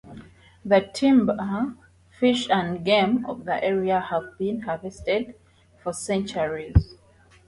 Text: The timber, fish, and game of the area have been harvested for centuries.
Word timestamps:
The 0.65 0.81
timber, 0.95 1.75
fish, 2.09 2.49
and 2.49 2.83
game 2.83 3.23
of 3.27 3.45
the 3.45 3.63
area 3.63 3.99
have 3.99 4.35
been 4.39 4.61
harvested 4.61 5.35
for 5.83 5.93
centuries. 5.93 6.95